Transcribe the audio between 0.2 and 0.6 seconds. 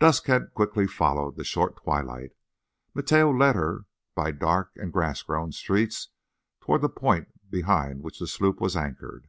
had